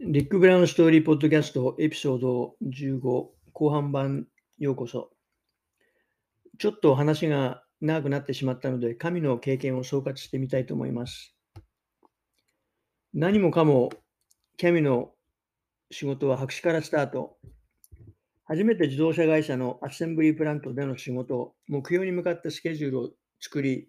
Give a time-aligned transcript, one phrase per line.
[0.00, 3.00] リック・ブラウンストーリーポッドキャストエピソード15
[3.52, 5.10] 後半版ようこそ。
[6.56, 11.34] ちょっと話が長くなってしまったので神の経験を総括してみたいと思います。
[13.12, 13.90] 何もかも
[14.56, 15.10] 神の
[15.90, 17.36] 仕事は白紙からスタート。
[18.44, 23.10] 初めて自動車会社のアッセンブリープラントでの仕事、目標に向かってスケジュールを
[23.40, 23.88] 作り、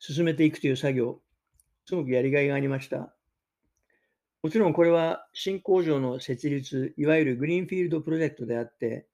[0.00, 1.20] 進めていくという作業、
[1.84, 3.15] すごくやりがいがありました。
[4.46, 9.08] もちろんこれは新工場の設立、いわゆるグリーンフィールドプロジェクトであって、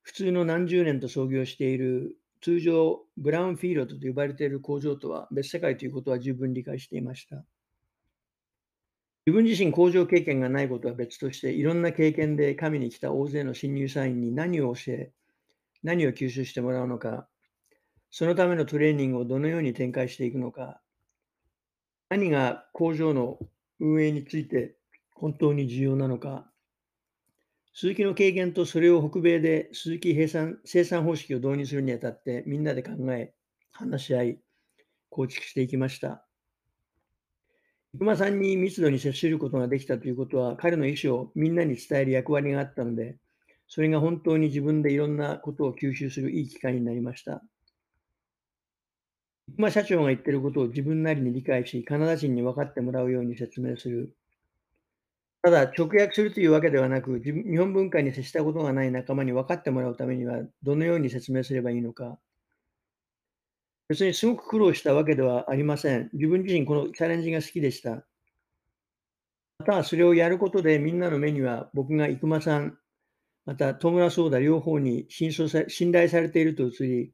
[0.00, 7.44] 普通の何十年と創業している通常ブラウンフィールドと呼ばれている工場とは別世界ということは十分理解していました。
[9.26, 15.12] 自分自身工場経験がないことは別として、いろんな経験で神に来た大勢の新入社員に何を教え、
[15.82, 17.28] 何を吸収してもらうのか、
[18.10, 20.80] そのためのトレーニングをどのように展開していくのか、
[22.08, 23.38] 何が工場の
[23.80, 24.76] 運営について
[25.14, 26.52] 本当に重要なのか、
[27.74, 33.34] 鈴木の経験とそれを北米で鈴木生産生産方式を導入するにあたってみんなで考え、
[33.70, 34.40] 話し合い、
[35.10, 36.26] 構築していきました。
[37.94, 43.18] 生駒さんに密度に接することができたということは、彼の意思をみんなに伝える役割があったので、
[43.66, 47.42] それが本当に自分でいろんなことを吸収するいい機会になりました。
[49.56, 54.14] まあ、社長が言ってることを自分なりに理解し、カナダ人に分かってもらうように説明する。
[55.42, 62.18] ただ、直訳するというわけではなく、日本文化に接したことがない仲間に分かってもらうためには、どのように説明すればいいのか。
[63.88, 66.10] 別にすごく苦労したわけではありません。
[66.12, 68.04] 自分自身、このチャレンジが好きでした。
[69.58, 72.78] また、それをやることで、みんなの目には僕が生駒さん、
[73.44, 75.30] また、戸村壮太両方に信
[75.92, 77.12] 頼されていると映り、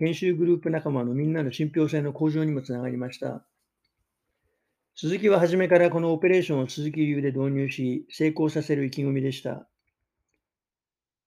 [0.00, 3.44] 研修グループ仲間のみんなの信憑性の向上にもつながりました。
[4.96, 9.68] 鈴木は初めからこのオペレーションを鈴木流で導入し、成功させる意気込みでした。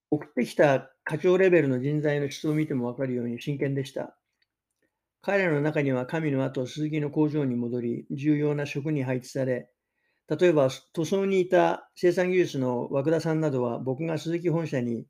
[0.09, 4.17] 送ってきた課長レベルの人材の質を見ても分かるように真剣でした。
[5.21, 9.69] 彼らの中には神の後、鈴木の工場に戻り、重要な職に配置され、
[10.27, 15.05] 例えば塗装にいた生産技術の涌田さんなどは僕が鈴木本社に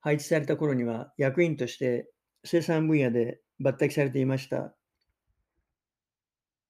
[0.00, 2.08] 配置された頃には役員として
[2.44, 4.74] 生産分野で抜擢されていました。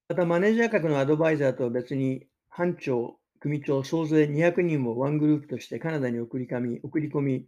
[0.08, 7.46] また、マネージャー格のアドバイザーとは別に、班長、組長、総勢200人をワングループとしてカナダに送り込み、送り込み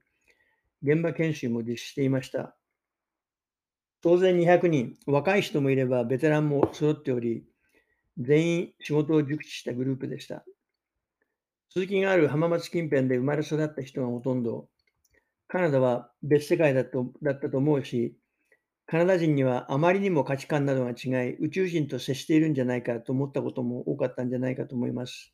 [0.82, 2.56] 現場研修も実施していました。
[4.02, 7.44] 総勢200人、若い人もいればベテランも揃っており、
[8.18, 10.44] 全員仕事を熟知したグループでした。
[11.74, 14.68] 続きがある浜松近辺で生まれ育った人がほとんど、
[15.56, 18.14] カナダは別世界だとだったと思うし、
[18.84, 25.32] カナダ人にはあまりにも価値観などが違い、宇宙人と接しているんじゃないかと思ったことも多かったんじゃないかと思います。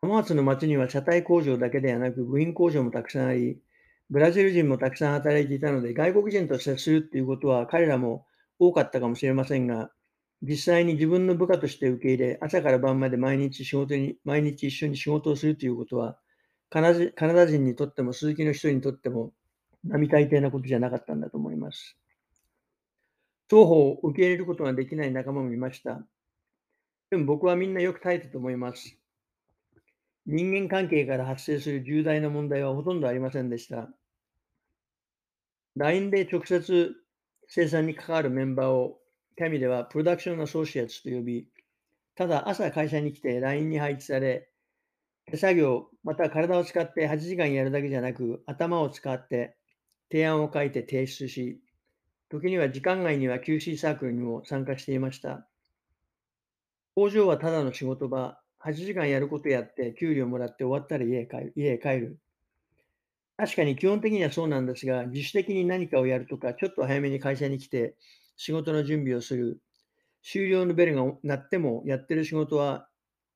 [0.00, 3.60] 浜松の町には車体工場だけではなく部品工場もたくさんあり、
[4.08, 8.24] ブラジル人もたくさん働いていたので、外国人と接するということは彼らも
[8.58, 9.90] 多かったかもしれませんが、
[10.40, 16.16] 実際に自分の部下として受け入れ、朝から晩まで毎日仕事に、毎日一緒に仕事をするということは、
[16.70, 19.32] カナダ人にとっても鈴木の人にとっても
[19.84, 21.96] 並大抵なことじゃなかったんだと思います。
[23.48, 26.06] 双方を受け入れることができない仲間もいました。
[27.10, 28.96] でも僕はみんなよく耐えたと思います。
[30.26, 33.88] 人間関係から発生する重大な問題はほとんどありませんでした。
[35.76, 36.94] LINE で直接
[37.48, 39.00] 生産に関わるメンバーを
[39.36, 41.48] 神ではプロダクションアソーシエツと呼び、
[42.14, 44.49] ただ朝会社に来て LINE に配置され、
[45.30, 49.56] 手作業、また体を使って8時間やるだけじゃなく、頭を使って
[50.10, 51.60] 提案を書いて提出し、
[52.28, 55.48] 時には時間外には QC サークルにも参加していました。
[56.94, 61.52] 工場はただの仕事場、8時間やることやって給料もらって終わったら家へ帰る。
[61.56, 62.18] 家へ帰る
[63.36, 67.96] 確かに基本的にはそうなんですが、自主的に何かをやるとか、ちょっと早めに会社に来て
[68.36, 69.60] 仕事の準備をする。
[70.22, 72.89] 終了のベルが鳴ってもやってる仕事は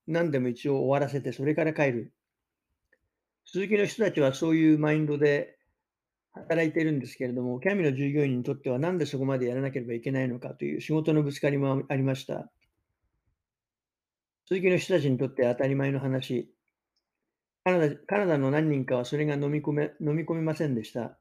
[0.07, 2.13] 何でも一応終わらせて、それから帰る。
[3.47, 5.59] 鈴木の人たちはそういうマインドで
[6.33, 12.51] 働いているんですけれども、キャミの従業員にとっては何でそこまでやらなければいけないのかという仕事のぶつかりもありました。
[14.47, 16.51] 鈴木の人たちにとって当たり前の話。
[17.65, 21.19] カナダカナダの何人かはそれが飲み込め飲み込みませんでした。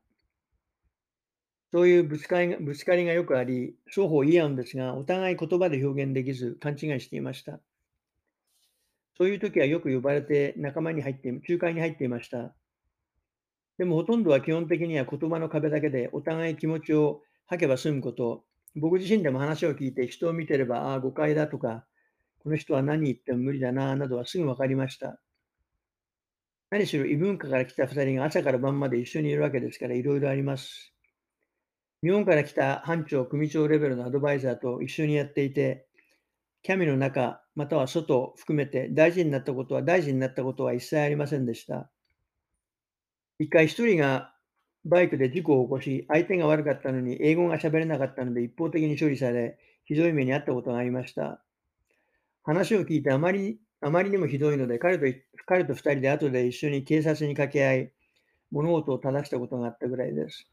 [1.71, 7.59] そういうぶつかりがぶつかりがよくあり、双方言い合うんですが、お互い言葉で表現できず勘違いしていました。
[9.17, 12.53] そういう時はよく呼ばれて仲間に入って、仲介に入っていました。
[13.77, 18.43] でもほとんどは基本的には言葉の壁だけでお互い気持ちを吐けば済むこと、
[18.75, 21.85] 僕自身でも話を聞いて人を見てれば、ああ、誤解だとか、
[22.39, 25.19] この人は何言っても無理だな、などはすぐ分かりました。
[26.71, 30.91] 何しろ異文化から来た2人が朝から晩まで一緒にいるわけですからいろいろあります。
[32.01, 35.85] 日本から来た班長、組長レベルのアドバイザーと一緒にやっていて、
[36.63, 41.89] キャミの中、または外を含めて大事になったことは、大事になったことは一切ありませんでした。
[43.39, 44.33] 一回一人が
[44.85, 51.43] バイクで事故を起こし、相手が悪かったのに英語が喋れなかったので一方的に処理され、ひどい目に遭ったことがありました。
[52.43, 55.05] 話を聞いてあまりあまりにもひどいので、彼と
[55.45, 57.93] 彼と二人で後で一緒に警察に掛け合い、
[58.51, 60.52] 物事を正したことがあったぐらいです。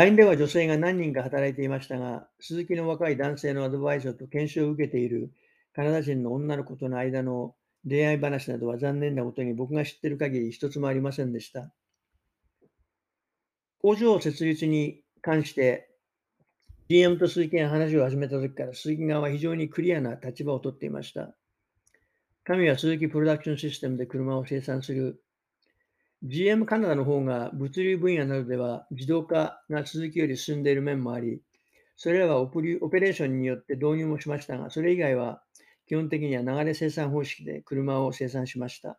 [0.00, 5.30] LINE では女性が何人か働いていましたが、鈴木の若い男性のアドバイザーと研修を受けている
[5.74, 7.54] カナダ人の女の子との間の
[7.86, 11.70] 恋愛話などは残念なことに僕が知っている限り一つもありませんでした。
[13.82, 15.90] 工場設立に関して
[16.88, 21.34] GM と鈴木が話を始めた時から鈴木側は非常にクリアな立場をとっていました。
[22.44, 25.22] 神は鈴木プロダクションシステムで車を生産する
[26.22, 31.40] GM カナダの方が物流分野などでは自動化が続きより進んでいる面もあり、
[31.96, 35.42] それらはオペレーションによって導入もしましたが、それ以外は
[35.86, 38.98] 基本的には流れ生産方式で車を生産しました。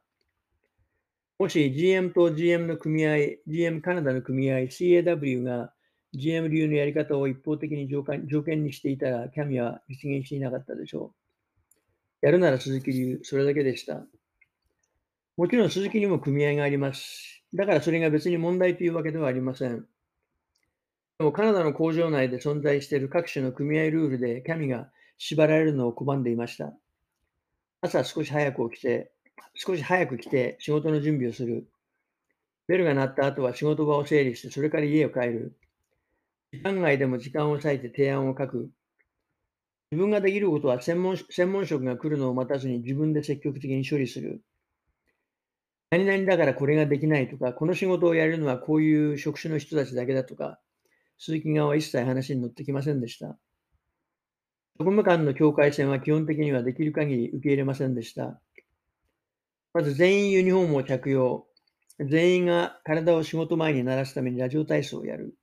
[1.38, 5.74] もし GM と GM の組合、GM カナダの組合、CAW が
[6.14, 11.14] GM 流のやり方を一方的に条件にしていたら、キャミは実現していなかったでしょ
[12.22, 12.26] う。
[12.26, 14.06] やるなら鈴木流、それだけでした。
[15.42, 17.44] もちろん鈴木にも組合があります。
[17.56, 19.88] だからそれが別に問題というわけではありません。
[21.18, 26.72] でもカナダの工場内で存在している各種の組合ルールでキャミが縛られるのを拒んでいました。
[27.82, 29.14] 朝少し早く起きて、
[29.56, 31.68] 少し早く来て仕事の準備をする。
[32.68, 35.58] ベルが鳴った後は仕事場を整理して、それから家を帰る。
[36.54, 38.70] 時間外でも時間を割いて提案を書く。
[39.92, 44.44] 自分ができることは専門専門職が来るのを待たずに自分で積極的に処理する。
[45.92, 50.60] 何々だからこれができないとか、この仕事をやるのはこういう職種の人たちだけだとか、
[51.20, 53.38] 鈴木側は一切話に乗ってきませんでした。
[54.80, 58.42] 職務間の境界線は基本的にはできる限り受け入れませんでした。
[59.74, 61.46] まず全員ユニフォームを着用。
[62.00, 65.36] 全員が体を仕事前に慣らすためにラジオ体操をやる。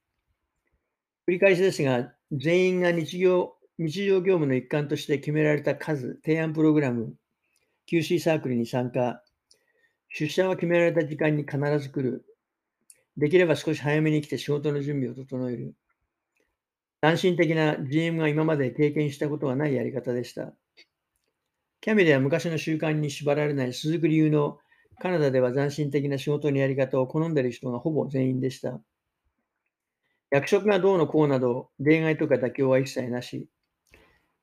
[1.28, 7.14] 繰り返しですが、全員が日常日常業務の一環として決められた数、提案プログラム、
[7.88, 9.22] QC サークルに参加、
[10.08, 12.24] 出社は決められた時間に必ず来る。
[13.16, 15.74] できれば少し早めに来て仕事の準備を整える。
[17.00, 20.52] 斬新的な GM が今まで経験したことはないやり方でした。
[21.80, 24.58] キャミでは昔の習慣に縛られない鈴木流の
[25.00, 28.80] カナダでは斬新的な仕事のやり方を好んでいる人がほぼ全員でした。
[30.30, 33.48] 役職がどうのこうなど、例外とか妥協は一切なし。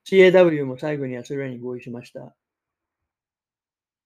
[0.07, 2.35] CAW も最後にはそれらに合意しました。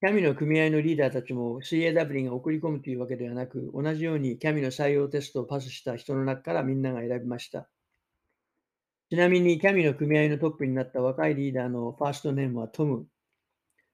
[0.01, 7.67] キャミの組合のリーダーたちも CAW が送り込むというわけではなく、同じようにキャミの採用テストをパスした人の中からみんなが選びました。
[9.09, 13.07] ちなみに、キャミの組合のトップになった若いリーダーのファーストネームはトム。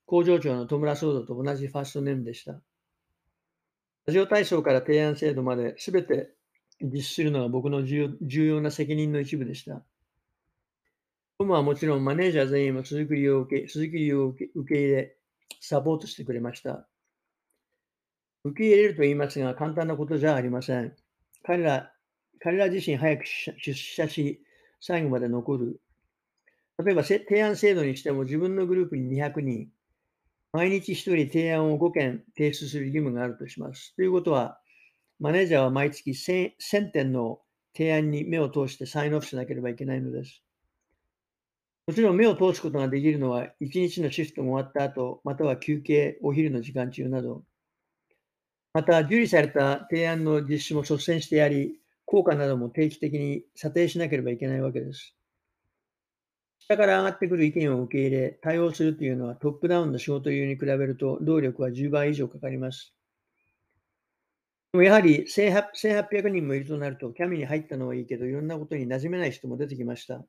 [0.06, 2.62] 工場長の戸村騒動と同じファーストネームでした。
[4.06, 6.30] ラジオ体操から提案制度まで全て
[6.81, 9.84] 実施するのが僕の重要な責任の一部でした。
[11.40, 15.14] トムはもちろんマネージャー全員も鈴木を受け鈴木を受け入れ、
[15.60, 16.88] サポートしてくれました。
[18.44, 20.96] 受け入れると言いますが、簡単なことじゃありません。
[21.44, 21.92] 彼ら
[22.46, 24.40] 彼ら自身早く出社し、
[24.80, 25.82] 最後まで残る。
[26.84, 29.72] 例えば、提案制度にしても自分のグループに200人、
[30.54, 33.96] 毎日1人提案を5件提出する義務があるとします。
[33.96, 34.60] ということは、
[35.20, 37.40] マネージャーは毎月 1000, 1000点の
[37.75, 40.45] 提案に目を通してサインオフしなければいけないのです。
[41.88, 47.44] もちろん目を通すことができるのは、一日のシフトが終わった後、または休憩、お昼の時間中など、
[48.74, 55.15] また、受理された提案の実施も率先してやり、効果なども定期的に査定しなければいけないわけです。
[56.60, 62.96] 下から上がってくる意見を受け入れ、対応するというのはトップダウンの仕事流に比べると動力は10倍以上かかります。
[64.74, 70.25] でもやはり1800人もいるとなると、キャミに入ったのはいいけど、いろんなことに馴染めない人も出てきました。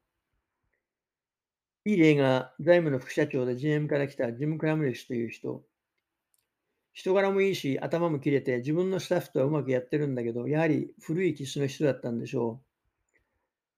[1.87, 5.63] いい例が財務の副社長で GM から来たジム・クラムリスという人。
[6.93, 12.61] 人柄もいいし、頭も切れて、自分のスタッフとはうまくやってるんだけど、やはり古い気質の人だったんでしょ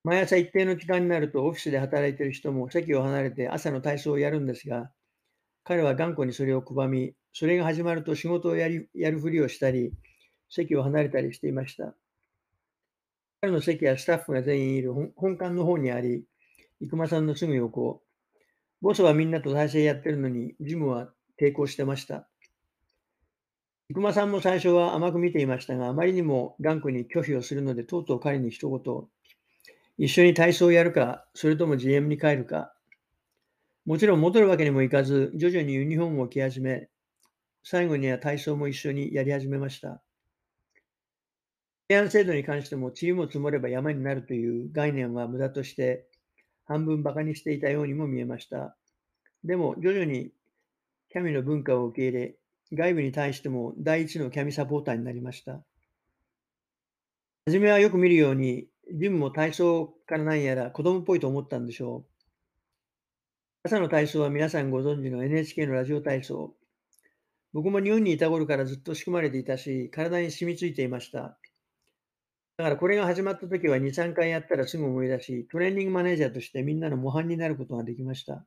[0.04, 0.08] う。
[0.08, 4.90] 毎朝一定の時間になるとオフィスで働いてる人も席を離れて朝の体操をやるんですが、
[5.62, 9.92] 彼は頑固にそれを拒み、それが始まると仕事をやりやるふりをしたり、
[10.48, 11.94] 席を離れたりしていました。
[13.42, 16.24] 彼の席はスタッフが全員いる本館の方にあり、
[16.80, 18.02] 生駒さんのすぐ横、
[18.80, 22.28] ボスはみんなと体制やってるのに、ジムは抵抗してました。
[23.88, 29.08] 生駒さんも最初は甘く見ていましたが、あまりにも頑固に拒否をするので、とうとう彼に一言、
[29.98, 32.72] 一緒に体操をやるか、それとも GM に帰るか。
[33.84, 36.88] もちろん戻るわけにもいかず、徐々にユニフォームを着始め、
[37.64, 40.00] 最後には体操も一緒にやり始めました。
[41.88, 46.06] 提案制度に関しても、チームを積もれば山になるという概念は無駄として、
[46.68, 48.76] 半分馬鹿にしていたようにも見えました。
[49.42, 50.30] でも、徐々に
[51.08, 52.34] キャミの文化を受け入れ、
[52.72, 55.64] 外部に対しても第一のキャミサポーターになりました。
[57.46, 62.18] 初めはよく見るように、ジムも体操から何やら子供っぽいと思ったんでしょう。
[63.62, 66.54] 朝の体操は皆さんご存知の NHK のラジオ体操。
[67.54, 71.38] 僕も日本にいた頃からずっと仕組まれていたし、体に染みついていました。
[72.58, 78.44] だからこれが始まった時は2、3回やったらすぐ思い出し、トレーニングマネージャーとしてみんなの模範になることができました。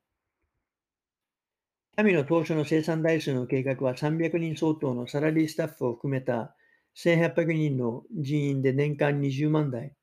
[2.03, 6.53] 民の当初の生産台数の計画は300人相当のサラリースタッフを含めた
[6.97, 9.93] 1800人の人員で年間20万台。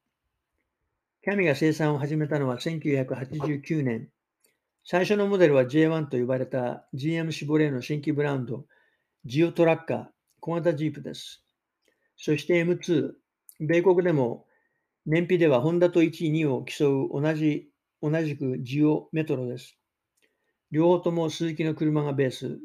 [1.23, 4.09] キャミが生産を始めたのは1989年。
[4.87, 8.65] 最初のモデルは J1 と呼ばれた GM シボレーの新規ブランド、
[9.27, 10.07] ジオトラッカー、
[10.41, 11.45] 小型ジープです。
[12.17, 13.13] そして M2、
[13.61, 14.47] 米国でも
[15.05, 19.77] 燃費ではホンダと1位、2位を競う同じ同じくジオメトロです。
[20.71, 22.59] 両方とも鈴木の車がベース。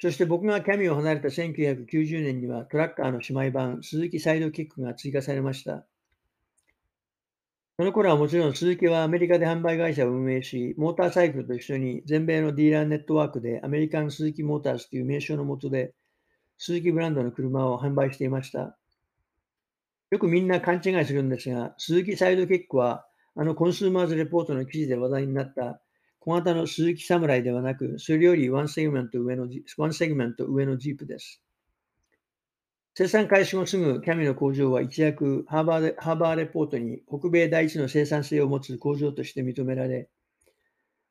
[0.00, 5.86] そして僕がキャミを離れた1990年にはトラッカーの姉妹版鈴木サイドキックが追加されました。
[7.78, 15.94] その頃はもちろん鈴木はアメリカで販売会社を運営し、モーターサイクルと一緒に全米のディーラーネットワークでアメリカン鈴木モーターズという名称のもとで
[16.58, 18.76] スズキブランドの車を販売していました。
[20.10, 25.80] よくみんな勘違いするんですが、スズキサイドキックはあのコンスーマーズレポートの記事で話題になった
[26.20, 31.42] 小型の鈴木侍ではなく、それよりワンセグメント上のワンセグメント上のジープです。
[32.94, 40.08] 生産開始後すぐ、 CAMI の工場は一躍ハーバーハーバーレポートに北米第一の生産性を持つ工場として認められ、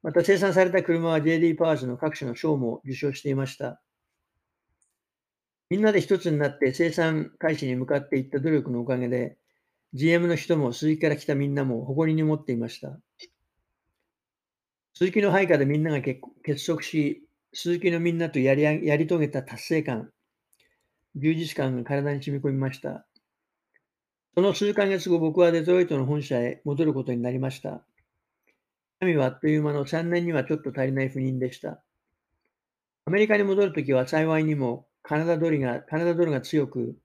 [0.04, 3.82] また生産された車は JD パワーズの各種の賞も受賞していました。
[5.69, 9.38] みんなで一つになって生産開始に向かっていった努力のおかげで、
[9.93, 12.97] GM の人も鈴木から来たみんなも誇りに持っていました。
[14.93, 20.12] 鈴木の配下でみんなが結束し、鈴木のみんなとやりやり遂げた達成感、
[21.15, 23.05] 充実感が体に染み込みました。
[24.36, 27.83] その数ヶ月後、僕はデトロイトの本社へ戻ることになりました。
[29.00, 31.83] 神はあっという間の3年にはちょっと足りない赴任でした。
[33.05, 36.98] アメリカに戻るときは幸いにもカナダドルがカナダドルが強く、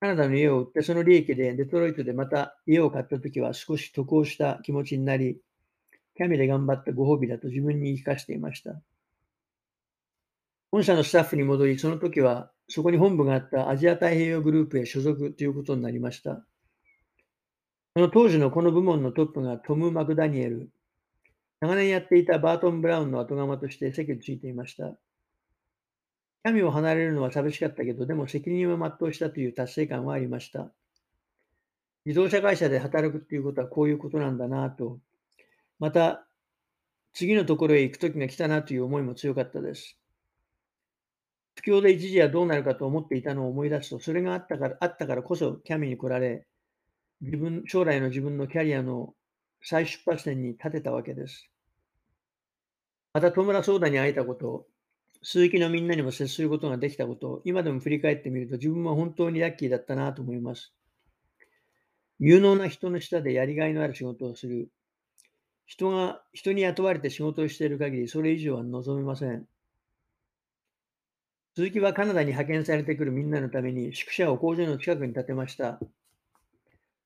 [0.00, 5.38] カナダの家を売ってその利益でデトロイトでまた家を買ったときは少し得をした気持ちになり、
[6.14, 8.78] キャミで頑張ったご褒美だと自分に言い聞かせていました。
[10.70, 16.44] 本社のスタッフに戻り、その時はそこに本部があったアジア太平洋グループへ所属ということになりました。
[17.94, 20.68] その当時のこの部門のトップがトム・マクダニエル。
[21.60, 24.98] 長年やっていたバートン・ブラウンの後釜として席についていました。
[26.46, 30.70] キャミを離れるのは寂しかったけど、でも責任を全うしたという達成感はありました。
[32.04, 35.00] 自動車会社で働くということはこういうことなんだなと
[35.80, 36.24] また、
[37.14, 39.98] 次のところへ行く時が来たなという思いも強かったです。
[41.56, 46.46] 不況で一時はどうなるかと思っていたのを思い出すと、それがあったからあったからこそキャミに来られ、
[47.22, 49.14] 自分将来の自分のキャリアの
[49.62, 51.50] 再出発点に立てたわけです。
[53.12, 54.66] また、戸村相談に会えたこと、
[55.22, 60.72] 鈴木のみんなにも接することができたことを、今でも振り返ってみると自分は本当にラッキーだったなと思います。
[62.18, 64.68] 有能な人の下でやりがいのある仕事をする、
[65.66, 69.46] 人が、人に雇われて仕事をしている限り、それ以上は望めません。
[71.56, 75.80] 鈴木はカナダに派遣されてくるみんなのために宿舎を工場の近くに建てました。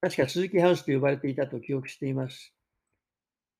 [0.00, 2.52] 確か鈴木ハウスと呼ばれていたと記憶しています。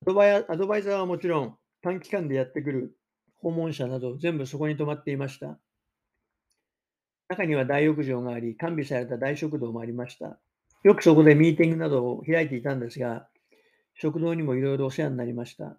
[0.05, 0.11] ア
[0.57, 2.95] ドバイザーはもちろん短期間でやってくる
[3.41, 5.59] 訪問者など全部そこに泊まっていました。
[7.29, 10.39] 中には大浴場があり、完備された大食堂もありました。
[10.83, 13.27] よくそこでミーティングなどを開いていたんですが、
[13.95, 15.77] 食堂にもいろいろお世話になりました。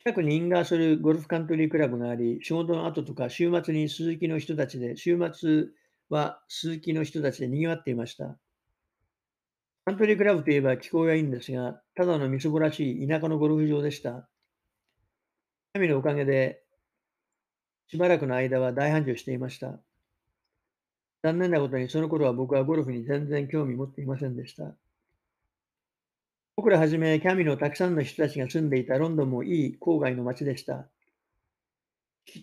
[0.00, 5.66] 近くにインガーソルゴルフカントリークラブがあり、仕事の後とか週末に鈴木の人たちで、週末
[6.10, 8.38] は鈴木の人たちで賑わっていました。
[9.84, 14.28] カントリークラブといえば気候がいいんですが、ただのみすぼらしい田舎のゴルフ場でした。
[15.76, 16.62] 神のおかげで、
[17.88, 19.78] しばらくの間は大繁盛していました。
[21.22, 24.74] 残念なことにその頃は僕はゴルフに全然興味持っていませんでした。
[26.56, 30.88] 僕らはじめ、キャミのたくさんの人たちが住んでいたロンドンもいい郊外の街でした。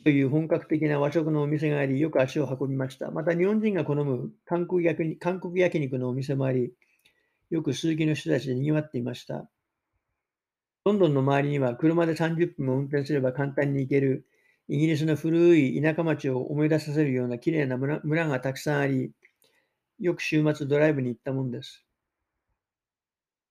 [0.03, 3.09] という本格的な和食のお店があり、よく足を運びました。
[3.09, 6.71] また日本人が好む韓国焼韓国焼肉のお店もあり、
[7.49, 9.49] よく鈴木の人たちで賑わっていました。
[10.85, 14.25] ロンドンの周りには車で30分も運転すれば簡単に行ける
[14.67, 19.11] イギリスの古い田舎町を思い出させるような綺麗な村村がたくさんあり、
[19.99, 21.85] よく週末ドライブに行ったもんです。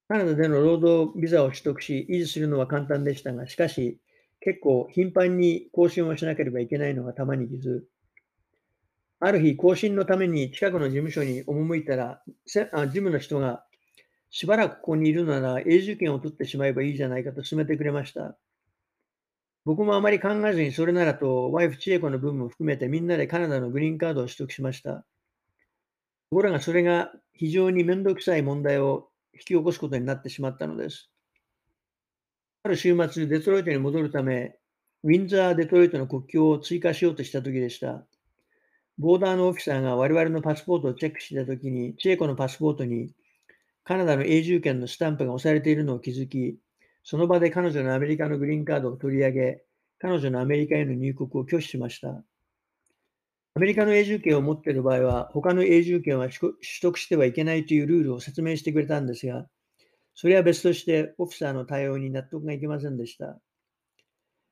[0.08, 3.98] カナダでの労働ビザを取得し、維持するのは簡単でしたが、しかし、
[4.40, 7.86] 結構頻繁に更新をしなければいけないのがたまに傷。
[9.20, 13.64] ある日、更新のために近くの事務所に赴いたら、事務の人が、
[14.32, 18.36] しばらくここにいるなら永住権を取ってしまえばいいじゃないかと勧めてくれました。
[19.66, 24.94] 僕もあまり考えずにそれならと、ワイフ千恵子の分も含めてみんなでカナダのグリーンカードを取得しました。
[24.94, 25.04] と
[26.30, 31.10] ころがそれが非常にめんどくさい問題を引き起こすことになってしまったのです。
[32.62, 34.56] ある週末、デトロイトに戻るため、
[35.04, 38.06] ウィンザー・デトロイトの国境を追加しようとした時でした。
[38.96, 43.12] ボーダーのオフィサーが我々のパスポートをチェックしたときに、千恵子のパスポートに
[43.84, 46.58] カナダの永住権のスタンプが押されているのを気づき、
[47.02, 49.64] その場で彼女のアメリカのグリーンカードを取り上げ、
[49.98, 52.24] 彼女のアメリカへの入国を拒否しました。
[53.54, 59.46] アメリカの永住権を持っている場合は、他の永住権は取得してはいけないというルールを説明してくれたんですが、
[60.14, 63.40] それは別としてオフィサーの対応に納得がいきませんでした。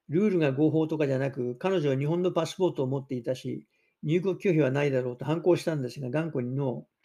[0.08, 3.66] ルールが合法とかじゃなく、彼女は日本のパスポートを持っていたし、
[4.02, 6.99] 入国拒否はないだろうと反抗したんですが、頑固にノー。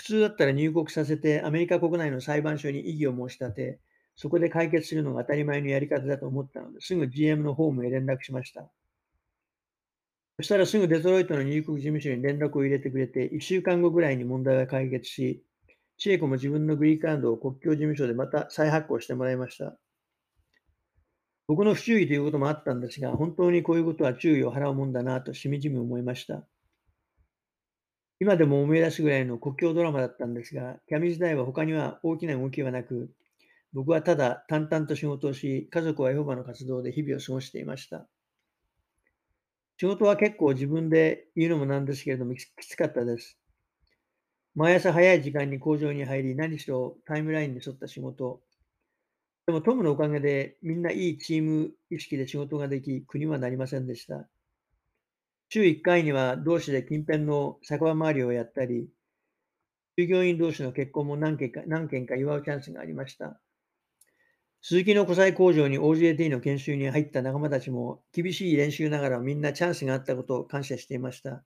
[0.00, 3.80] 普通だったら入国させてアメリカ国内の裁判所に異議を申し立て、
[4.16, 8.66] そこで解決するのが当たり前のやり方だと思ったので、すぐ GM のホームへ連絡しました。
[10.38, 15.44] そしたらすぐデトロイトの入国事務所に連絡を入れてくれて、1週間後ぐらいに問題は解決し、
[15.98, 19.78] 千恵子も自分のグリーカードを国境事務所でまた再発行してもらいました。
[21.46, 26.46] 僕の不注意ということもあったんですが、本当にこういうことは注意を払うもんだなとしみじみ思いました。
[28.20, 33.10] 今でも思い出すぐらいの国境ドラマだったんですが、キャミ時代は他には大きな動きはなく、
[33.72, 38.06] 僕はただ淡々と仕事をし、家族はエホバの活動で日々を過ごしていました。
[39.78, 43.38] 仕事は結構自分で言うのもなんですけれどもきつかったです。
[44.54, 48.42] 毎朝早い時間に工場に入り、何しろタイムラインに沿った仕事。
[49.46, 54.28] でもトムのおかげでみんないいチーム意識で仕事ができ、国はなりませんでした。
[55.52, 58.88] 週1回には同士で近辺の酒場回りをやったり、
[59.98, 63.40] 従業員同士の結婚も何件か何件か祝うチャンスがありました。
[64.62, 71.42] 鈴木の古材工場に OJT の研修に入った仲間たちも厳しい練習ながらみんなチャンスがあったことを感謝していました。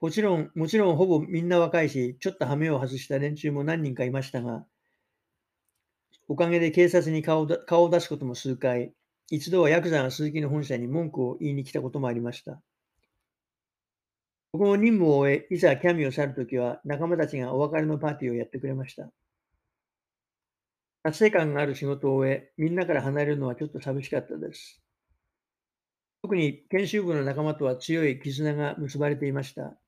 [0.00, 4.64] もちろん、もちろんほぼみんな若いし、ちょっと羽目を外した連中も何人かいましたが、
[6.26, 8.94] おかげで警察に顔顔を出すことも数回、
[9.30, 12.62] 一度はヤクザが鈴木の本社に文句を言いに来たこともありました。
[14.52, 19.10] 僕も任務を終え、いざキャミを去るときは仲間たちがお別れのパーティーをやってくれました。
[21.02, 24.82] 達成感がある仕事を終え、みんなから離れるのはちょっと寂しかったです。
[26.22, 29.78] 特に研修部の仲間とは強い絆が結ばれていました。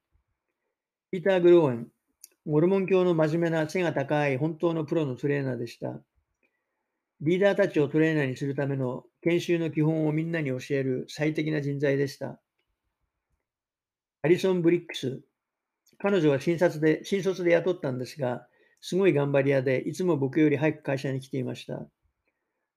[1.10, 1.88] ピーター・グローエン、
[2.44, 6.00] モルモン教の真面目な背が高い本当のプロのトレーナーでした。
[7.20, 12.40] リーダーたちをトレーナーにするための研修の基本をみんなに教える最適な人材でした。
[14.22, 15.22] アリソン・ブリックス、
[15.98, 18.46] 彼女は新卒で新卒で雇ったんですが、
[18.82, 21.88] すごい頑張り屋で、いつも僕より早く会社に来ていました。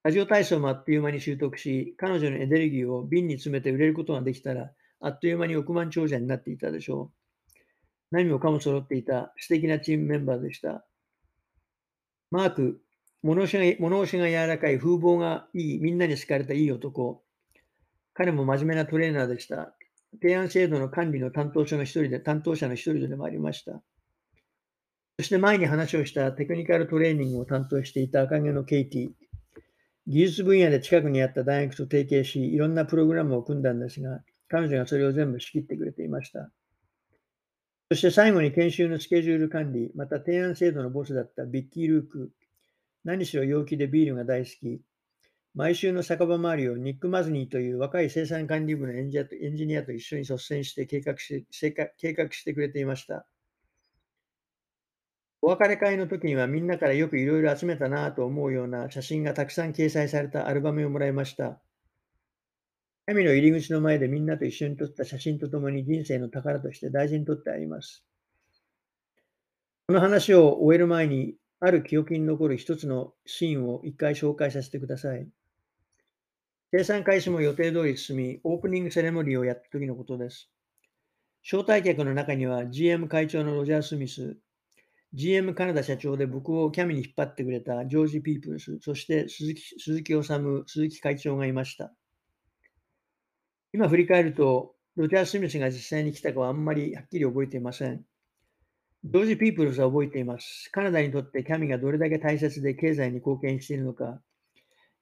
[0.04, 7.12] ラジオ体操もあっという間に習得し、彼女のエネルギーを瓶に詰めて売れることができたら、あっという間に億万長者になっていたでしょ
[7.50, 7.56] う。
[8.12, 10.86] 何もかも揃っていた素敵なチームメンバーでした。
[12.32, 12.82] マーク、
[13.22, 17.22] 物押しが物押しが柔らかい、風貌がいい、みんなに好かれたいい男。
[18.14, 19.76] 彼も真面目なトレーナーでした。
[20.22, 23.82] 提案制度の管理の担当者の一人で、担当者の一人でもありました。
[25.18, 29.10] そして前に話をしたテクニカルトレーニングを担当していた赤毛のケイティ。
[30.08, 36.52] 技術分野で近くにあった大学と提携し、いろんなプログラムを組んだんですが、彼女がそれを全部仕切ってくれていました。
[37.90, 42.32] そして最後に研修のスケジュール管理、また提案制度のボスだったビッキー・ルーク。
[43.04, 44.82] 何しろ陽気でビールが大好き。
[45.56, 49.20] 毎週の酒場周りをニック・マズニーという若い生産管理部のエンジ
[49.68, 53.28] ニアと一緒に率先して計画し計画してくれていました。
[55.44, 61.62] お別れ会の時にはみんなからよくいろいろ集めたなと思うような写真がたくさん掲載されたアルバムをもらいました。
[63.06, 68.06] 神の入り口の前でみんなと一緒に撮った写真とともに人生の宝として大事に撮ってあります。
[69.88, 75.28] この話を終える前に、ある記憶に残る一つのシーンを一回紹介させてください。
[76.76, 80.50] 生産開始も予定通り進み、オープニングセレモニーをやった時のことです。
[81.44, 84.40] 招待客の中には GM 会長のロジャー・スミス、
[85.14, 90.24] GM カナダ社長で僕をキャミに引っ張ってくれたジョージ・ピープルス、そして鈴木鈴木治、
[90.66, 91.94] 鈴木会長がいました。
[93.72, 98.04] 今振り返ると、ロジャー・スミスが実際に来たかはあんまりはっきり覚えていません。
[99.04, 100.72] ジョージ・ピープルズは覚えています。
[100.72, 104.20] カナダにとってキャミがどれだけ大切で経済に貢献しているのか、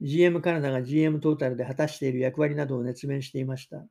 [0.02, 3.86] GM カナダが GM トータルで果たしている役割などを熱弁していました。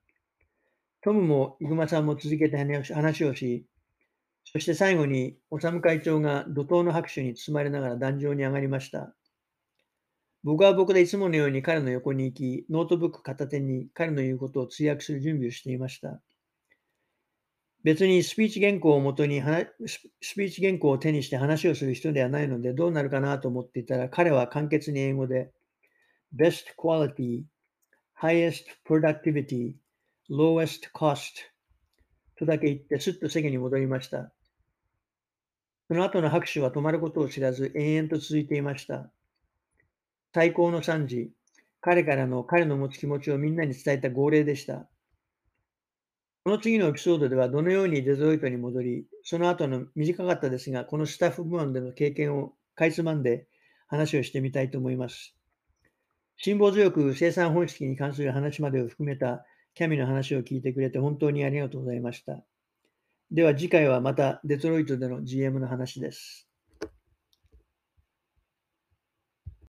[1.02, 3.64] トムもイグマさんも続けて話をし、
[4.44, 9.14] そして最後に、修会長が怒涛の拍手に包まれながら壇上に上がりました。
[10.42, 16.20] 僕は僕でいつものように彼の横に行き、ノートブック片手に彼の言うことを通訳する準備をしていました。
[17.82, 25.50] 別にスピーチ原稿をもとにスピーチ原稿を手にして話をする人ではないのでどうなるかなと思っていたら彼は簡潔に英語で
[26.34, 27.44] Best quality,
[28.20, 29.74] highest productivity,
[30.30, 31.50] lowest cost
[32.38, 34.32] とだけ言ってすっと席に戻りました。
[35.88, 39.10] その後の拍手は止まることを知らず延々と続いていました。
[40.32, 41.32] 最高の惨事、
[41.80, 44.88] 彼からの彼の持つ気持ちをみんなに伝えた号令でした。
[46.44, 53.48] この次のエピソードではどのようにデトロイトに戻り、その後の短かったですが、このスタッフ部門での経験をかいつまんで
[53.88, 55.39] 話をしてみたいと思います。
[56.42, 62.42] 辛抱強く生産本式に関する話までを含めたキャミの話を聞いてくれて本当にありがとうございました。
[63.30, 66.49] では次回はまたデトロイトでの GM の話です。